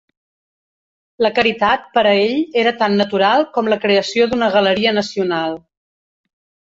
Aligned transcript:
La 1.25 1.29
caritat 1.39 1.85
per 1.97 2.03
a 2.11 2.13
ell 2.21 2.57
era 2.63 2.73
tan 2.81 2.97
natural 3.03 3.45
com 3.59 3.69
la 3.75 3.79
creació 3.87 4.29
d'una 4.33 4.49
galeria 4.57 4.95
nacional. 5.01 5.55